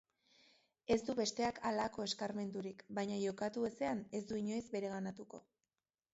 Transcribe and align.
Ez 0.95 0.97
du 1.09 1.15
besteak 1.19 1.59
halako 1.71 2.05
eskarmenturik, 2.05 2.81
baina 3.01 3.21
jokatu 3.25 3.67
ezean 3.71 4.03
ez 4.21 4.25
du 4.33 4.43
inoiz 4.43 4.65
bereganatuko. 4.75 5.45